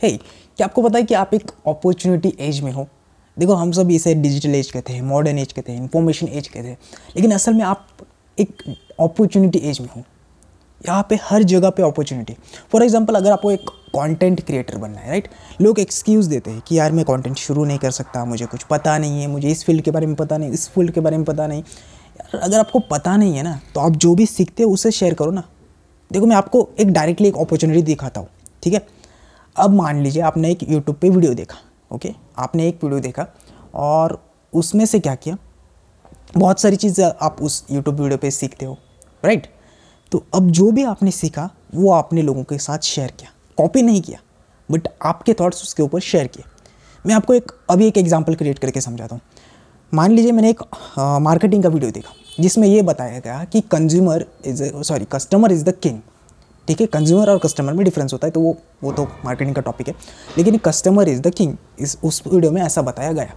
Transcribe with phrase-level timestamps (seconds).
[0.00, 2.86] हे क्या आपको पता है कि आप एक अपॉर्चुनिटी एज में हो?
[3.36, 6.68] देखो, हम सब इसे डिजिटल एज कहते हैं मॉडर्न एज कहते हैं इंफॉर्मेशन एज कहते
[6.68, 6.78] हैं।
[7.16, 7.86] लेकिन असल में आप
[8.38, 8.62] एक
[9.00, 10.02] अपॉर्चुनिटी एज में हो।
[10.80, 12.34] यहाँ पे हर जगह पे अपॉर्चुनिटी
[12.72, 15.28] फॉर एग्जांपल अगर आपको एक कंटेंट क्रिएटर बनना है राइट
[15.60, 18.96] लोग एक्सक्यूज़ देते हैं कि यार, मैं कंटेंट शुरू नहीं कर सकता, मुझे कुछ पता
[18.98, 21.24] नहीं है, मुझे इस फ़ील्ड के बारे में पता नहीं, इस फ़ील्ड के बारे में
[21.26, 24.70] पता नहीं। यार, अगर आपको पता नहीं है ना तो आप जो भी सीखते हो,
[24.70, 25.44] उसे शेयर करो ना।
[26.10, 28.28] देखो, मैं आपको एक डायरेक्टली एक अपॉर्चुनिटी दिखाता हूँ,
[28.62, 28.86] ठीक है?
[29.58, 31.58] अब मान लीजिए आपने एक यूट्यूब पे वीडियो देखा
[31.90, 33.26] ओके आपने एक वीडियो देखा
[33.76, 34.20] और
[34.52, 35.36] उसमें से क्या किया?
[36.36, 38.76] बहुत सारी चीज़ें आप उस यूट्यूब वीडियो पे सीखते हो
[39.22, 39.46] राइट
[40.12, 44.00] तो अब जो भी आपने सीखा, वो आपने लोगों के साथ शेयर किया। कॉपी नहीं
[44.02, 44.18] किया
[44.68, 46.44] बट आपके थॉट्स उसके ऊपर शेयर किए।
[47.04, 49.22] मैं आपको एक, अभी एक एग्जांपल क्रिएट करके समझाता हूँ।
[49.92, 50.62] मान लीजिए मैंने एक
[50.98, 55.74] मार्केटिंग का वीडियो देखा, जिसमें ये बताया गया कि consumer is sorry customer is the
[55.82, 56.00] king
[56.68, 59.62] ठीक है कंज्यूमर और कस्टमर में डिफरेंस होता है तो वो वो तो मार्केटिंग का
[59.62, 59.94] टॉपिक है।
[60.38, 63.34] लेकिन कस्टमर इज़ द किंग इस, उस वीडियो में ऐसा बताया गया।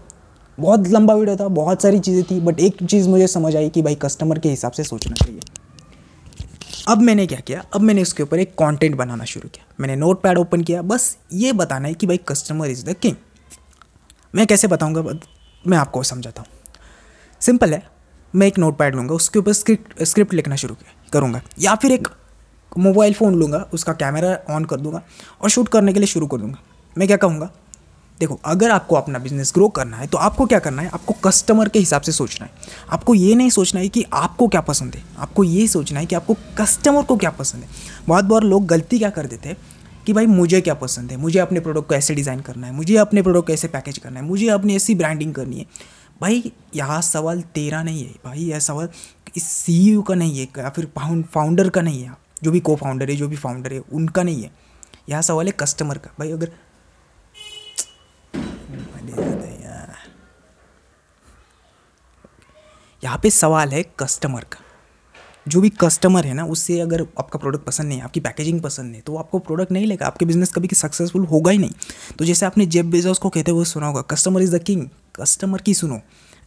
[0.57, 3.81] बहुत लंबा वीडियो था, बहुत सारी चीज़ें थी बट एक चीज़ मुझे समझ आई कि
[3.81, 5.39] भाई कस्टमर के हिसाब से सोचना चाहिए।
[6.87, 7.63] अब मैंने क्या किया?
[7.73, 11.15] अब मैंने उसके ऊपर एक कंटेंट बनाना शुरू किया। मैंने नोट पैड ओपन किया। बस
[11.33, 13.15] ये बताना है कि भाई कस्टमर इज़ द किंग
[14.35, 15.19] मैं कैसे बताऊँगा?
[15.67, 16.49] मैं आपको समझाता हूँ।
[17.41, 17.83] सिंपल है।
[18.33, 20.75] मैं एक नोट पैड लूँगा, उसके ऊपर स्क्रिप्ट स्क्रिप्ट लिखना शुरू
[21.13, 22.07] करूँगा। या फिर एक
[22.71, 25.01] मोबाइल फ़ोन लूँगा, उसका कैमरा ऑन कर दूँगा
[25.41, 26.57] और शूट करने के लिए शुरू कर दूँगा।
[26.95, 27.49] मैं क्या कहूँगा?
[28.19, 30.89] देखो, अगर आपको अपना बिज़नेस ग्रो करना है तो आपको क्या करना है?
[30.89, 32.51] आपको कस्टमर के हिसाब से सोचना है।
[32.89, 36.15] आपको ये नहीं सोचना है कि आपको क्या पसंद है। आपको ये सोचना है कि
[36.15, 37.69] आपको कस्टमर को क्या पसंद है।
[38.07, 39.57] बहुत बार लोग गलती क्या कर देते हैं
[40.05, 41.17] कि भाई, मुझे क्या पसंद है?
[41.17, 44.19] मुझे अपने प्रोडक्ट को ऐसे डिज़ाइन करना है, मुझे अपने प्रोडक्ट को ऐसे पैकेज करना
[44.19, 45.65] है, मुझे अपनी ऐसी ब्रांडिंग करनी है।
[46.21, 48.89] भाई, यहाँ सवाल तेरा नहीं है। भाई, यह सवाल
[49.37, 52.11] इस सी का नहीं है, या फिर फाउंडर का नहीं है।
[52.43, 54.51] जो भी को फाउंडर है, जो भी फाउंडर है, उनका नहीं है।
[55.09, 56.51] यहाँ सवाल है कस्टमर का। भाई, अगर
[63.03, 64.59] यहाँ पे सवाल है कस्टमर का।
[65.47, 68.91] जो भी कस्टमर है ना, उससे अगर आपका प्रोडक्ट पसंद नहीं है, आपकी पैकेजिंग पसंद
[68.91, 71.71] नहीं तो आपको प्रोडक्ट नहीं लेगा। आपके बिज़नेस कभी सक्सेसफुल होगा ही नहीं।
[72.19, 75.61] तो जैसे आपने जेब बेजोस को कहते हुए सुना होगा customer is the king customer
[75.61, 75.99] की सुनो।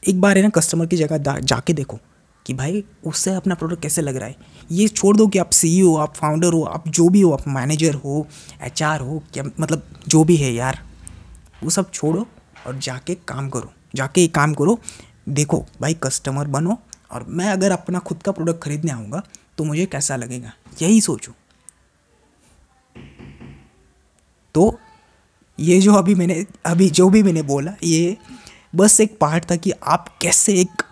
[0.09, 1.99] एक बार है ना कस्टमर की जगह जाके देखो।
[2.47, 4.37] कि भाई, उससे अपना प्रोडक्ट कैसे लग रहा है?
[4.73, 7.49] ये छोड़ दो कि आप सी हो, आप फाउंडर हो, आप जो भी हो, आप
[7.49, 8.27] मैनेजर हो
[8.63, 10.79] एचआर हो, क्या मतलब जो भी है यार,
[11.65, 12.27] वो सब छोड़ो
[12.67, 14.79] और जाके काम करो। जाके एक काम करो,
[15.29, 16.79] देखो भाई कस्टमर बनो
[17.11, 19.23] और मैं अगर अपना खुद का प्रोडक्ट खरीदने आऊँगा
[19.59, 20.53] तो मुझे कैसा लगेगा?
[20.83, 21.33] यही सोचो।
[24.55, 24.79] तो
[25.61, 28.17] ये जो अभी मैंने, अभी जो भी मैंने बोला, ये
[28.75, 30.83] बस एक पार्ट था कि आप कैसे एक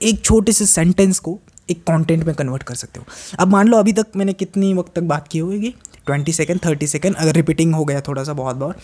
[0.00, 1.38] एक छोटे से सेंटेंस को
[1.70, 3.06] एक कंटेंट में कन्वर्ट कर सकते हो।
[3.38, 5.74] अब मान लो अभी तक मैंने कितनी वक्त तक बात की होगी?
[6.06, 8.76] ट्वेंटी सेकेंड थर्टी सेकेंड अगर रिपीटिंग हो गया थोड़ा सा बहुत बहुत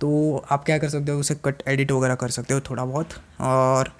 [0.00, 1.18] तो आप क्या कर सकते हो?
[1.20, 3.08] उसे कट एडिट वगैरह कर सकते हो थोड़ा बहुत।
[3.40, 3.92] और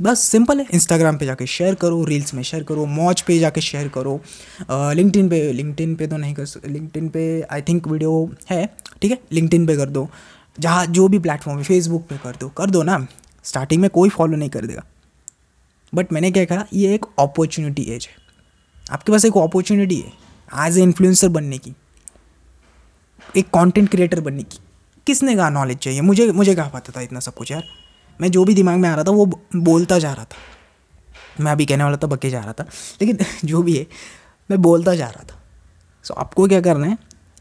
[0.00, 3.60] बस सिंपल है इंस्टाग्राम पे जाके शेयर करो रील्स में शेयर करो मॉच पे जाके
[3.60, 4.20] शेयर करो।
[4.70, 8.66] लिंकटिन पे लिंकटिन पे तो नहीं कर सकते लिंकटिन पे आई थिंक वीडियो है,
[9.02, 9.18] ठीक है?
[9.32, 10.08] लिंकटिन पे कर दो।
[10.60, 13.06] जहाँ जो भी प्लेटफॉर्म है फेसबुक पे कर दो। कर दो ना।
[13.44, 14.82] स्टार्टिंग में कोई फॉलो नहीं कर देगा।
[15.94, 18.26] बट मैंने क्या कहा ये एक अपॉर्चुनिटी एज है।
[18.90, 20.12] आपके पास एक अपॉर्चुनिटी है
[20.68, 21.72] एज ए इन्फ्लुएंसर बनने की।
[23.36, 24.58] एक कंटेंट क्रिएटर बनने की।
[25.06, 26.00] किसने कहा नॉलेज चाहिए?
[26.00, 27.64] मुझे मुझे कहा पाता था इतना सब कुछ यार।
[28.20, 29.26] मैं जो भी दिमाग में आ रहा था वो
[29.56, 30.36] बोलता जा रहा था।
[31.44, 32.64] मैं अभी कहने वाला था बके जा रहा था।
[33.02, 33.86] लेकिन जो भी है
[34.50, 35.42] मैं बोलता जा रहा था।
[36.04, 36.98] सो so, आपको क्या करना है?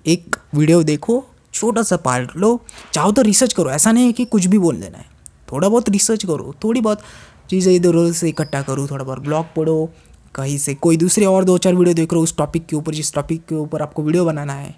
[0.08, 4.26] एक वीडियो देखो छोटा सा पार्ट लो। चाहो तो रिसर्च करो। ऐसा नहीं है कि
[4.26, 5.06] कुछ भी बोल देना है।
[5.52, 7.02] थोड़ा बहुत रिसर्च करो। थोड़ी बहुत
[7.50, 9.90] चीज़ें इधर उधर से इकट्ठा करो, थोड़ा बहुत ब्लॉग पढ़ो,
[10.36, 12.94] कहीं से कोई दूसरे और दो चार वीडियो देख रहे हो उस टॉपिक के ऊपर,
[12.94, 14.76] जिस टॉपिक के ऊपर आपको वीडियो बनाना है।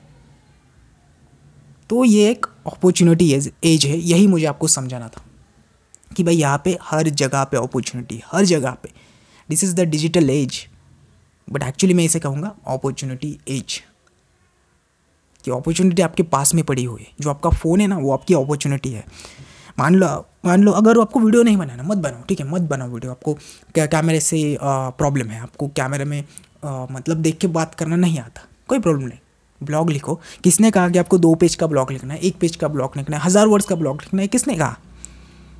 [1.89, 5.23] तो ये एक अपॉर्चुनिटी एज है, यही मुझे आपको समझाना था
[6.11, 8.89] कि भाई यहाँ पे हर जगह पे अपॉर्चुनिटी हर जगह पे।
[9.49, 10.65] This is the digital age
[11.47, 13.81] but actually मैं इसे कहूँगा अपॉर्चुनिटी एज
[15.45, 18.33] कि अपॉर्चुनिटी आपके पास में पड़ी हुई है, जो आपका फ़ोन है ना, वो आपकी
[18.33, 19.05] अपॉर्चुनिटी है।
[19.77, 20.07] मान लो
[20.45, 23.33] मान लो अगर आपको वीडियो नहीं बनाना मत बनाओ ठीक है मत बनाओ वीडियो आपको।
[23.75, 26.23] कैमरे से प्रॉब्लम है आपको कैमरे में
[26.65, 29.19] आ, मतलब देख के बात करना नहीं आता कोई प्रॉब्लम नहीं।
[29.61, 32.67] ब्लॉग लिखो किसने कहा कि आपको दो पेज का ब्लॉग लिखना है एक पेज का
[32.67, 34.75] ब्लॉग लिखना है हज़ार वर्ड्स का ब्लॉग लिखना है किसने कहा?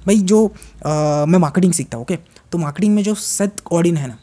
[0.05, 0.45] भाई जो
[0.85, 2.17] आ, मैं मार्केटिंग सीखता हूँ ओके
[2.51, 4.17] तो मार्केटिंग में जो सेट ऑडिन है ना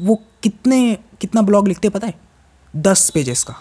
[0.00, 2.14] वो कितने कितना ब्लॉग लिखते पता है?
[2.74, 3.54] दस पेजेस का।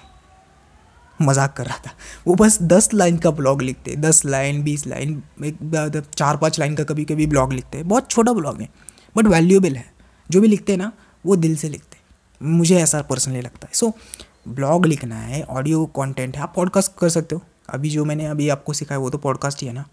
[1.22, 1.92] मज़ाक कर रहा था।
[2.28, 6.76] वो बस दस लाइन का ब्लॉग लिखते, दस लाइन, बीस लाइन, एक चार पाँच लाइन
[6.76, 8.70] का कभी कभी ब्लॉग लिखते। हैं बहुत छोटा ब्लॉग है,
[9.16, 9.86] बट वैल्यूएबल है।
[10.30, 10.92] जो भी लिखते हैं ना,
[11.26, 13.94] वो दिल से लिखते हैं। मुझे ऐसा पर्सनली लगता है। सो
[14.50, 18.50] ब्लॉग लिखना है ऑडियो कंटेंट है। आप पॉडकास्ट कर सकते हो। अभी जो मैंने अभी
[18.50, 19.86] आपको सिखाया, वो तो पॉडकास्ट ही है ना।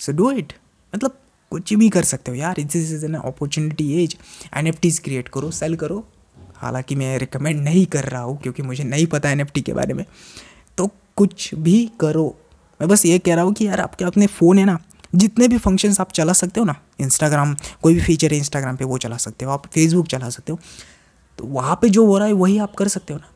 [0.00, 0.52] सो डू इट
[0.92, 1.16] मतलब
[1.52, 4.16] कुछ भी कर सकते हो यार। This is an opportunity age
[4.56, 6.06] N F Ts create करो सेल करो।
[6.60, 9.72] हालाँकि मैं रिकमेंड नहीं कर रहा हूँ, क्योंकि मुझे नहीं पता एन एफ़ टी के
[9.72, 10.04] बारे में।
[10.78, 12.26] तो कुछ भी करो।
[12.80, 14.78] मैं बस ये कह रहा हूँ कि यार आपके अपने फ़ोन है ना,
[15.14, 18.84] जितने भी फ़ंक्शंस आप चला सकते हो ना इंस्टाग्राम कोई भी फीचर है इंस्टाग्राम पे,
[18.84, 20.58] वो चला सकते हो। आप फेसबुक चला सकते हो।
[21.38, 23.30] तो वहाँ पे जो हो रहा है, वही आप कर सकते हो ना।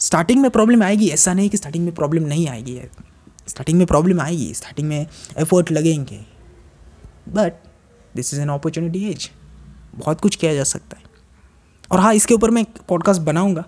[0.00, 2.80] स्टार्टिंग में प्रॉब्लम आएगी, ऐसा नहीं कि स्टार्टिंग में प्रॉब्लम नहीं आएगी
[3.48, 5.06] स्टार्टिंग में प्रॉब्लम आएगी स्टार्टिंग में
[5.38, 6.20] एफर्ट लगेंगे।
[7.28, 7.52] But
[8.16, 9.30] this is an opportunity age
[9.96, 11.04] बहुत कुछ किया जा सकता है।
[11.92, 13.64] और हाँ इसके ऊपर मैं एक पॉडकास्ट बनाऊँगा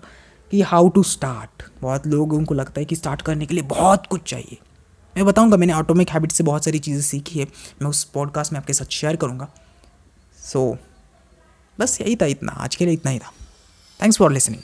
[0.51, 4.05] कि हाउ टू स्टार्ट बहुत लोगों को लगता है कि स्टार्ट करने के लिए बहुत
[4.05, 4.57] कुछ चाहिए।
[5.17, 7.45] मैं बताऊँगा मैंने ऑटोमिक हैबिट से बहुत सारी चीज़ें सीखी है।
[7.81, 9.47] मैं उस पॉडकास्ट में आपके साथ शेयर करूँगा।
[10.43, 10.77] सो so,
[11.79, 13.31] बस यही था इतना। आज के लिए इतना ही था।
[14.03, 14.61] Thanks for listening